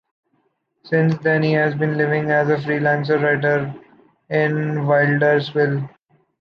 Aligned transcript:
Since 0.83 1.19
then 1.19 1.43
he 1.43 1.51
has 1.53 1.75
been 1.75 1.95
living 1.95 2.31
as 2.31 2.49
a 2.49 2.59
freelance 2.59 3.11
writer 3.11 3.71
in 4.31 4.85
Wilderswil. 4.87 5.87